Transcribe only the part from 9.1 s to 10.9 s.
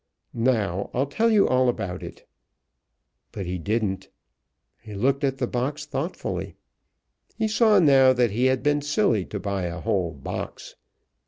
to buy a whole box.